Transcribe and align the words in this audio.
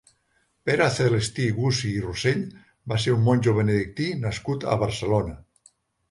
Pere 0.67 0.85
Celestí 0.93 1.43
Gusi 1.57 1.91
i 1.97 1.99
Rossell 2.05 2.41
va 2.93 2.97
ser 3.03 3.13
un 3.17 3.21
monjo 3.27 3.53
benedictí 3.59 4.07
nascut 4.23 4.65
a 4.73 4.79
Barcelona. 4.85 5.35